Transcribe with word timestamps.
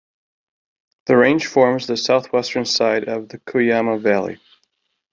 The 1.05 1.15
range 1.15 1.45
forms 1.45 1.85
the 1.85 1.95
southwestern 1.95 2.65
side 2.65 3.07
of 3.07 3.29
the 3.29 3.37
Cuyama 3.37 3.99
Valley. 4.01 4.39